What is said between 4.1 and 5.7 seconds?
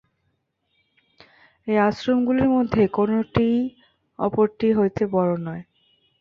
অপরটি হইতে বড় নয়।